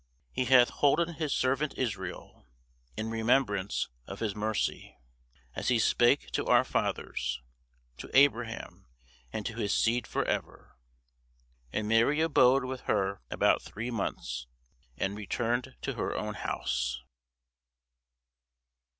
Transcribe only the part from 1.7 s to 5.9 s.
Israel, In remembrance of his mercy; As he